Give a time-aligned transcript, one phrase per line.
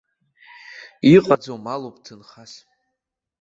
[1.15, 2.53] Иҟаӡоу малуп ҭынхас!